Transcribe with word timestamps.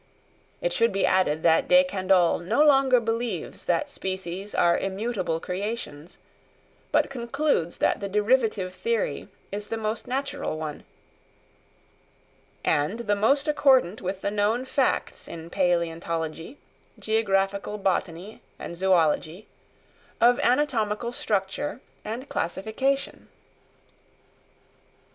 It 0.61 0.73
should 0.73 0.91
be 0.91 1.05
added 1.05 1.43
that 1.43 1.67
De 1.67 1.83
Candolle 1.83 2.39
no 2.39 2.63
longer 2.63 2.99
believes 2.99 3.65
that 3.65 3.87
species 3.87 4.55
are 4.55 4.75
immutable 4.75 5.39
creations, 5.39 6.17
but 6.91 7.11
concludes 7.11 7.77
that 7.77 7.99
the 7.99 8.09
derivative 8.09 8.73
theory 8.73 9.27
is 9.51 9.67
the 9.67 9.77
most 9.77 10.07
natural 10.07 10.57
one, 10.57 10.85
"and 12.63 13.01
the 13.01 13.15
most 13.15 13.47
accordant 13.47 14.01
with 14.01 14.21
the 14.21 14.31
known 14.31 14.65
facts 14.65 15.27
in 15.27 15.51
palæontology, 15.51 16.55
geographical 16.97 17.77
botany 17.77 18.41
and 18.57 18.75
zoology, 18.77 19.45
of 20.19 20.39
anatomical 20.39 21.11
structure 21.11 21.79
and 22.03 22.27
classification." 22.27 23.27